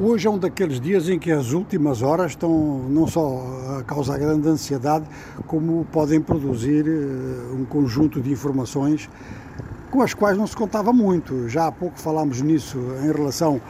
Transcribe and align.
Hoje 0.00 0.26
é 0.26 0.30
um 0.30 0.38
daqueles 0.38 0.80
dias 0.80 1.08
em 1.08 1.20
que 1.20 1.30
as 1.30 1.52
últimas 1.52 2.02
horas 2.02 2.32
estão 2.32 2.50
não 2.88 3.06
só 3.06 3.78
a 3.78 3.84
causar 3.84 4.18
grande 4.18 4.48
ansiedade, 4.48 5.04
como 5.46 5.84
podem 5.92 6.20
produzir 6.20 6.84
eh, 6.86 7.52
um 7.54 7.64
conjunto 7.64 8.20
de 8.20 8.30
informações 8.30 9.08
com 9.88 10.02
as 10.02 10.14
quais 10.14 10.36
não 10.36 10.48
se 10.48 10.56
contava 10.56 10.92
muito. 10.92 11.48
Já 11.48 11.68
há 11.68 11.72
pouco 11.72 11.96
falámos 11.96 12.40
nisso 12.42 12.76
em 13.04 13.12
relação 13.12 13.60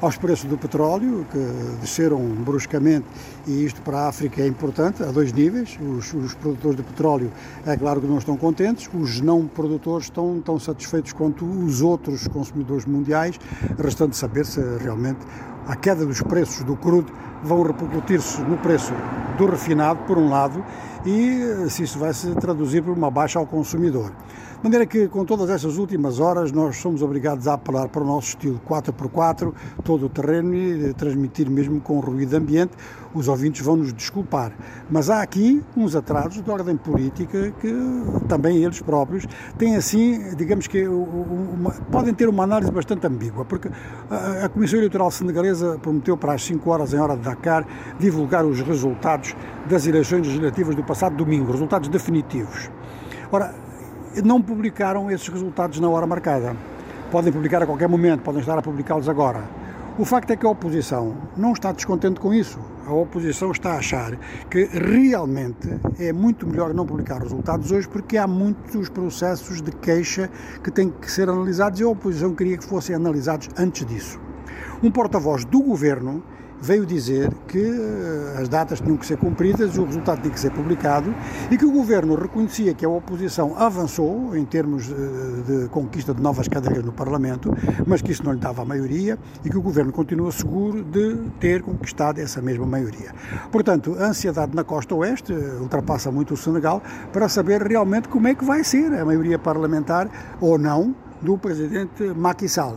aos 0.00 0.16
preços 0.16 0.44
do 0.44 0.56
petróleo, 0.56 1.26
que 1.30 1.38
desceram 1.80 2.20
bruscamente, 2.20 3.06
e 3.46 3.64
isto 3.64 3.80
para 3.82 4.00
a 4.00 4.08
África 4.08 4.42
é 4.42 4.46
importante, 4.46 5.02
a 5.02 5.10
dois 5.10 5.32
níveis. 5.32 5.78
Os, 5.80 6.12
os, 6.14 6.34
produtores 6.34 6.76
de 6.76 6.82
petróleo, 6.82 7.32
é 7.64 7.76
claro 7.76 8.00
que 8.00 8.06
não 8.06 8.18
estão 8.18 8.36
contentes, 8.36 8.88
os 8.94 9.20
não 9.20 9.46
produtores 9.46 10.06
estão 10.06 10.40
tão 10.44 10.58
satisfeitos 10.58 11.12
quanto 11.12 11.44
os 11.44 11.80
outros 11.80 12.28
consumidores 12.28 12.84
mundiais, 12.84 13.38
restando 13.78 14.14
saber 14.14 14.44
se 14.46 14.60
realmente 14.80 15.20
a 15.66 15.76
queda 15.76 16.06
dos 16.06 16.22
preços 16.22 16.64
do 16.64 16.76
crudo 16.76 17.12
vão 17.42 17.62
repercutir-se 17.62 18.40
no 18.42 18.56
preço 18.58 18.92
do 19.36 19.46
refinado, 19.46 20.00
por 20.06 20.16
um 20.16 20.28
lado, 20.28 20.64
e 21.04 21.68
se 21.68 21.82
isso 21.82 21.98
vai 21.98 22.12
se 22.12 22.34
traduzir 22.34 22.82
por 22.82 22.96
uma 22.96 23.10
baixa 23.10 23.38
ao 23.38 23.46
consumidor. 23.46 24.12
De 24.56 24.64
maneira 24.64 24.86
que, 24.86 25.06
com 25.06 25.24
todas 25.24 25.50
essas 25.50 25.76
últimas 25.76 26.18
horas, 26.18 26.50
nós 26.50 26.78
somos 26.78 27.02
obrigados 27.02 27.46
a 27.46 27.54
apelar 27.54 27.88
para 27.88 28.02
o 28.02 28.06
nosso 28.06 28.30
estilo 28.30 28.60
4x4, 28.66 29.52
todo 29.84 30.06
o 30.06 30.08
terreno 30.08 30.54
e 30.54 30.92
transmitir 30.94 31.48
mesmo 31.48 31.80
com 31.80 32.00
ruído 32.00 32.34
ambiente. 32.34 32.72
Os 33.14 33.28
ouvintes 33.28 33.64
vão 33.64 33.76
nos 33.76 33.92
desculpar. 33.92 34.52
Mas 34.90 35.08
há 35.08 35.22
aqui 35.22 35.62
uns 35.76 35.94
atrasos 35.94 36.42
de 36.42 36.50
ordem 36.50 36.76
política 36.76 37.52
que 37.60 37.72
também 38.28 38.64
eles 38.64 38.80
próprios 38.80 39.26
têm 39.56 39.76
assim, 39.76 40.34
digamos 40.34 40.66
que, 40.66 40.86
uma, 40.88 41.70
podem 41.92 42.12
ter 42.12 42.28
uma 42.28 42.44
análise 42.44 42.70
bastante 42.72 43.06
ambígua, 43.06 43.44
porque 43.44 43.70
a, 44.10 44.46
a 44.46 44.48
Comissão 44.48 44.78
Eleitoral 44.78 45.10
Senegalesa 45.10 45.55
prometeu 45.80 46.16
para 46.16 46.32
as 46.32 46.44
5 46.44 46.70
horas 46.70 46.92
em 46.92 46.98
hora 46.98 47.16
de 47.16 47.22
Dakar 47.22 47.66
divulgar 47.98 48.44
os 48.44 48.60
resultados 48.60 49.34
das 49.68 49.86
eleições 49.86 50.26
legislativas 50.26 50.74
do 50.74 50.82
passado 50.82 51.16
domingo, 51.16 51.52
resultados 51.52 51.88
definitivos. 51.88 52.70
Ora, 53.30 53.54
não 54.24 54.40
publicaram 54.40 55.10
esses 55.10 55.28
resultados 55.28 55.80
na 55.80 55.88
hora 55.88 56.06
marcada. 56.06 56.56
Podem 57.10 57.32
publicar 57.32 57.62
a 57.62 57.66
qualquer 57.66 57.88
momento, 57.88 58.22
podem 58.22 58.40
estar 58.40 58.58
a 58.58 58.62
publicá-los 58.62 59.08
agora. 59.08 59.44
O 59.98 60.04
facto 60.04 60.30
é 60.30 60.36
que 60.36 60.44
a 60.44 60.50
oposição 60.50 61.16
não 61.36 61.52
está 61.52 61.72
descontente 61.72 62.20
com 62.20 62.34
isso. 62.34 62.58
A 62.86 62.92
oposição 62.92 63.50
está 63.50 63.72
a 63.72 63.78
achar 63.78 64.14
que 64.50 64.64
realmente 64.66 65.68
é 65.98 66.12
muito 66.12 66.46
melhor 66.46 66.74
não 66.74 66.84
publicar 66.84 67.22
resultados 67.22 67.72
hoje 67.72 67.88
porque 67.88 68.18
há 68.18 68.26
muitos 68.26 68.88
processos 68.90 69.62
de 69.62 69.72
queixa 69.72 70.30
que 70.62 70.70
têm 70.70 70.90
que 70.90 71.10
ser 71.10 71.30
analisados 71.30 71.80
e 71.80 71.82
a 71.82 71.88
oposição 71.88 72.34
queria 72.34 72.58
que 72.58 72.64
fossem 72.64 72.94
analisados 72.94 73.48
antes 73.58 73.86
disso. 73.86 74.25
Um 74.82 74.90
porta-voz 74.90 75.44
do 75.44 75.62
governo 75.62 76.22
veio 76.60 76.86
dizer 76.86 77.32
que 77.46 77.58
eh, 77.58 78.40
as 78.40 78.48
datas 78.48 78.80
tinham 78.80 78.96
que 78.96 79.06
ser 79.06 79.16
cumpridas, 79.16 79.76
o 79.76 79.84
resultado 79.84 80.20
tinha 80.20 80.32
que 80.32 80.40
ser 80.40 80.50
publicado 80.50 81.14
e 81.50 81.56
que 81.56 81.64
o 81.64 81.70
governo 81.70 82.14
reconhecia 82.14 82.74
que 82.74 82.84
a 82.84 82.88
oposição 82.88 83.54
avançou 83.56 84.36
em 84.36 84.44
termos 84.44 84.90
eh, 84.90 84.94
de 85.46 85.68
conquista 85.68 86.14
de 86.14 86.22
novas 86.22 86.48
cadeiras 86.48 86.84
no 86.84 86.92
Parlamento, 86.92 87.54
mas 87.86 88.02
que 88.02 88.12
isso 88.12 88.24
não 88.24 88.32
lhe 88.32 88.38
dava 88.38 88.62
a 88.62 88.64
maioria 88.64 89.18
e 89.44 89.50
que 89.50 89.56
o 89.56 89.62
governo 89.62 89.92
continua 89.92 90.32
seguro 90.32 90.82
de 90.82 91.16
ter 91.38 91.62
conquistado 91.62 92.18
essa 92.20 92.40
mesma 92.40 92.66
maioria. 92.66 93.14
Portanto, 93.52 93.96
a 93.98 94.06
ansiedade 94.06 94.54
na 94.54 94.64
costa 94.64 94.94
oeste 94.94 95.32
eh, 95.32 95.58
ultrapassa 95.60 96.10
muito 96.10 96.34
o 96.34 96.36
Senegal 96.36 96.82
para 97.12 97.28
saber 97.28 97.62
realmente 97.62 98.08
como 98.08 98.28
é 98.28 98.34
que 98.34 98.44
vai 98.44 98.64
ser 98.64 98.92
a 98.94 99.04
maioria 99.04 99.38
parlamentar 99.38 100.08
ou 100.40 100.58
não 100.58 100.94
do 101.20 101.36
presidente 101.38 102.02
Macky 102.14 102.48
Sall. 102.48 102.76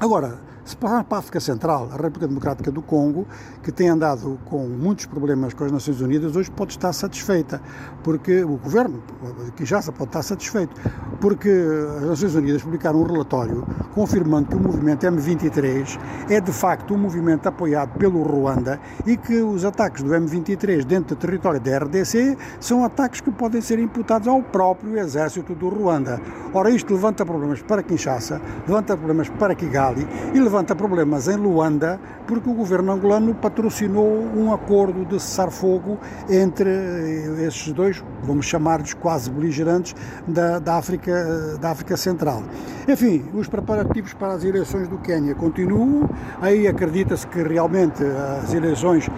Agora, 0.00 0.51
se 0.64 0.76
passar 0.76 1.04
para 1.04 1.18
a 1.18 1.20
África 1.20 1.40
Central, 1.40 1.88
a 1.90 1.96
República 1.96 2.28
Democrática 2.28 2.70
do 2.70 2.82
Congo, 2.82 3.26
que 3.62 3.72
tem 3.72 3.88
andado 3.88 4.38
com 4.46 4.66
muitos 4.68 5.06
problemas 5.06 5.54
com 5.54 5.64
as 5.64 5.72
Nações 5.72 6.00
Unidas, 6.00 6.36
hoje 6.36 6.50
pode 6.50 6.72
estar 6.72 6.92
satisfeita, 6.92 7.60
porque 8.02 8.44
o 8.44 8.56
governo 8.56 9.02
de 9.44 9.52
Kinshasa 9.52 9.90
pode 9.90 10.10
estar 10.10 10.22
satisfeito, 10.22 10.74
porque 11.20 11.50
as 11.96 12.08
Nações 12.08 12.34
Unidas 12.34 12.62
publicaram 12.62 13.00
um 13.00 13.04
relatório 13.04 13.66
confirmando 13.94 14.48
que 14.48 14.56
o 14.56 14.60
movimento 14.60 15.06
M23 15.06 15.98
é 16.30 16.40
de 16.40 16.52
facto 16.52 16.94
um 16.94 16.98
movimento 16.98 17.46
apoiado 17.48 17.98
pelo 17.98 18.22
Ruanda 18.22 18.80
e 19.06 19.16
que 19.16 19.40
os 19.42 19.64
ataques 19.64 20.02
do 20.02 20.10
M23 20.10 20.84
dentro 20.84 21.14
do 21.14 21.18
território 21.18 21.60
da 21.60 21.78
RDC 21.78 22.36
são 22.60 22.84
ataques 22.84 23.20
que 23.20 23.30
podem 23.30 23.60
ser 23.60 23.78
imputados 23.78 24.28
ao 24.28 24.42
próprio 24.42 24.98
exército 24.98 25.54
do 25.54 25.68
Ruanda. 25.68 26.20
Ora, 26.54 26.70
isto 26.70 26.92
levanta 26.92 27.24
problemas 27.24 27.62
para 27.62 27.82
Kinshasa, 27.82 28.40
levanta 28.66 28.96
problemas 28.96 29.28
para 29.28 29.54
Kigali 29.54 30.06
e 30.34 30.40
levanta 30.52 30.76
problemas 30.76 31.28
em 31.28 31.36
Luanda 31.36 31.98
porque 32.26 32.50
o 32.50 32.52
governo 32.52 32.92
angolano 32.92 33.34
patrocinou 33.34 34.06
um 34.36 34.52
acordo 34.52 35.02
de 35.06 35.18
cessar-fogo 35.18 35.98
entre 36.28 36.68
eh, 36.68 37.46
esses 37.46 37.72
dois, 37.72 38.04
vamos 38.22 38.44
chamar-lhes 38.44 38.92
quase 38.92 39.30
beligerantes, 39.30 39.94
da, 40.28 40.58
da, 40.58 40.76
África, 40.76 41.56
da 41.58 41.70
África 41.70 41.96
Central. 41.96 42.42
Enfim, 42.86 43.24
os 43.32 43.48
preparativos 43.48 44.12
para 44.12 44.34
as 44.34 44.44
eleições 44.44 44.88
do 44.88 44.98
Quênia 44.98 45.34
continuam, 45.34 46.06
aí 46.38 46.68
acredita-se 46.68 47.26
que 47.26 47.42
realmente 47.42 48.04
as 48.42 48.52
eleições 48.52 49.08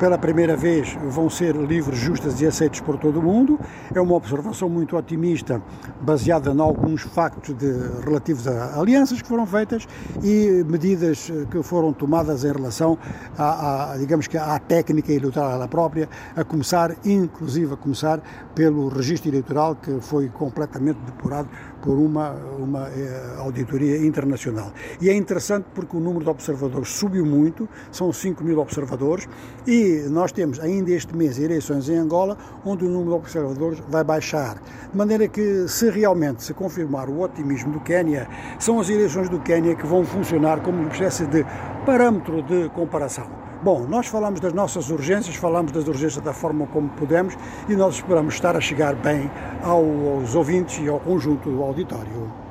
pela 0.00 0.16
primeira 0.16 0.56
vez 0.56 0.96
vão 1.08 1.28
ser 1.28 1.54
livres, 1.54 1.98
justas 1.98 2.40
e 2.40 2.46
aceitos 2.46 2.80
por 2.80 2.96
todo 2.96 3.20
o 3.20 3.22
mundo. 3.22 3.60
É 3.94 4.00
uma 4.00 4.14
observação 4.14 4.66
muito 4.66 4.96
otimista, 4.96 5.62
baseada 6.00 6.50
em 6.50 6.58
alguns 6.58 7.02
factos 7.02 7.54
de, 7.54 7.70
relativos 8.02 8.48
a 8.48 8.80
alianças 8.80 9.20
que 9.20 9.28
foram 9.28 9.44
feitas 9.44 9.86
e 10.24 10.64
medidas 10.66 11.30
que 11.50 11.62
foram 11.62 11.92
tomadas 11.92 12.44
em 12.44 12.52
relação 12.52 12.96
à, 13.36 13.92
à 13.92 13.98
digamos 13.98 14.26
que 14.26 14.38
à 14.38 14.58
técnica 14.58 15.12
eleitoral 15.12 15.68
própria, 15.68 16.08
a 16.34 16.42
começar, 16.42 16.96
inclusive 17.04 17.74
a 17.74 17.76
começar 17.76 18.22
pelo 18.54 18.88
registro 18.88 19.28
eleitoral 19.28 19.76
que 19.76 20.00
foi 20.00 20.30
completamente 20.30 20.98
depurado 21.00 21.48
por 21.82 21.98
uma, 21.98 22.30
uma 22.58 22.88
eh, 22.88 23.34
auditoria 23.38 24.04
internacional. 24.04 24.72
E 25.00 25.08
é 25.08 25.14
interessante 25.14 25.66
porque 25.74 25.96
o 25.96 26.00
número 26.00 26.24
de 26.24 26.30
observadores 26.30 26.90
subiu 26.90 27.24
muito, 27.24 27.68
são 27.90 28.12
5 28.12 28.44
mil 28.44 28.58
observadores, 28.58 29.28
e 29.66 29.89
nós 30.10 30.32
temos 30.32 30.60
ainda 30.60 30.90
este 30.90 31.16
mês 31.16 31.38
eleições 31.38 31.88
em 31.88 31.96
Angola, 31.96 32.36
onde 32.64 32.84
o 32.84 32.88
número 32.88 33.10
de 33.10 33.16
observadores 33.16 33.80
vai 33.88 34.04
baixar. 34.04 34.60
De 34.90 34.96
maneira 34.96 35.28
que, 35.28 35.66
se 35.68 35.90
realmente 35.90 36.42
se 36.42 36.54
confirmar 36.54 37.08
o 37.08 37.20
otimismo 37.20 37.72
do 37.72 37.80
Quênia, 37.80 38.28
são 38.58 38.80
as 38.80 38.88
eleições 38.88 39.28
do 39.28 39.40
Quênia 39.40 39.74
que 39.74 39.86
vão 39.86 40.04
funcionar 40.04 40.60
como 40.60 40.78
uma 40.78 40.90
espécie 40.90 41.26
de 41.26 41.44
parâmetro 41.84 42.42
de 42.42 42.68
comparação. 42.70 43.26
Bom, 43.62 43.86
nós 43.86 44.06
falamos 44.06 44.40
das 44.40 44.54
nossas 44.54 44.88
urgências, 44.88 45.36
falamos 45.36 45.70
das 45.70 45.86
urgências 45.86 46.24
da 46.24 46.32
forma 46.32 46.66
como 46.68 46.88
podemos 46.90 47.36
e 47.68 47.76
nós 47.76 47.96
esperamos 47.96 48.32
estar 48.32 48.56
a 48.56 48.60
chegar 48.60 48.94
bem 48.94 49.30
aos 49.62 50.34
ouvintes 50.34 50.82
e 50.82 50.88
ao 50.88 50.98
conjunto 50.98 51.50
do 51.50 51.62
auditório. 51.62 52.49